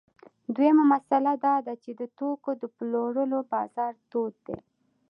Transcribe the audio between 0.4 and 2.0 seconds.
دویمه مسئله دا ده چې